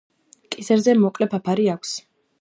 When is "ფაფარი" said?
1.35-1.71